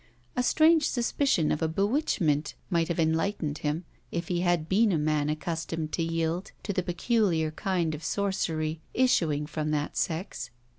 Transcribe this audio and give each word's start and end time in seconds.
A 0.35 0.41
strange 0.41 0.89
suspicion 0.89 1.51
of 1.51 1.61
a 1.61 1.67
bewitchment 1.67 2.55
might 2.71 2.87
have 2.87 2.99
enlightened 2.99 3.59
him 3.59 3.85
if 4.11 4.29
he 4.29 4.39
had 4.41 4.67
been 4.67 4.91
a 4.91 4.97
man 4.97 5.29
accustomed 5.29 5.91
to 5.91 6.01
yield 6.01 6.51
to 6.63 6.73
the 6.73 6.81
peculiar 6.81 7.51
kind 7.51 7.93
of 7.93 8.03
sorcery 8.03 8.79
issuing 8.95 9.45
from 9.45 9.69
that 9.69 9.95
sex. 9.95 10.49